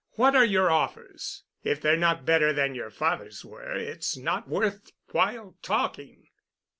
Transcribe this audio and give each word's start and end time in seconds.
What 0.13 0.35
are 0.35 0.43
your 0.43 0.71
offers? 0.71 1.43
If 1.63 1.79
they're 1.79 1.95
not 1.95 2.25
better 2.25 2.51
than 2.51 2.73
your 2.73 2.89
father's 2.89 3.45
were, 3.45 3.75
it's 3.75 4.17
not 4.17 4.49
worth 4.49 4.91
while 5.11 5.57
talking." 5.61 6.29